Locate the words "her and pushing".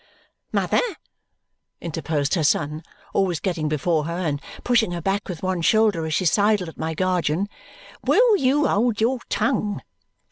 4.05-4.93